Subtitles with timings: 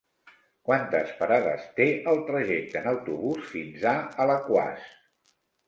[0.69, 4.93] Quantes parades té el trajecte en autobús fins a Alaquàs?